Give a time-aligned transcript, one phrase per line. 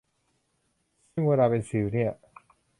[1.13, 2.11] ซึ่งเวลาเป็นสิวเนี่ย